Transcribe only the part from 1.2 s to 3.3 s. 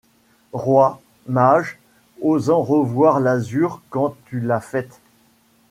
mage, osant revoir